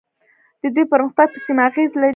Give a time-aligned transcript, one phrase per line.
[0.61, 2.09] د دوی پرمختګ په سیمه اغیز لري.